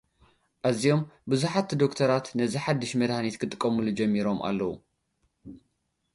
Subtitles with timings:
[0.67, 1.01] ኣዝዮም
[1.31, 4.71] ብዙሓት ዶክቶራት፡ ነዚ ሓድሽ መድሃኒት ክጥቀምሉ ጀሚሮም ኣለዉ።